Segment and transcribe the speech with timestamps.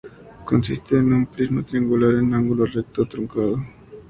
[0.45, 3.59] Consiste en un prisma triangular en ángulo recto truncado.